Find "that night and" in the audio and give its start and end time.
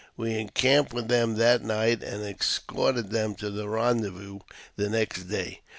1.35-2.23